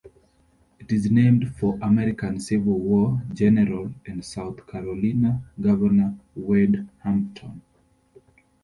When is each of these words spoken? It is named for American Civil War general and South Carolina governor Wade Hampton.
It 0.79 0.91
is 0.91 1.11
named 1.11 1.53
for 1.57 1.77
American 1.79 2.39
Civil 2.39 2.79
War 2.79 3.21
general 3.35 3.93
and 4.07 4.25
South 4.25 4.65
Carolina 4.65 5.43
governor 5.61 6.17
Wade 6.33 6.87
Hampton. 7.03 7.61